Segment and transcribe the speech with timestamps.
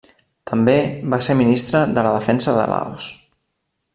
[0.51, 0.77] També
[1.13, 3.13] va ser Ministre de la Defensa de Laos.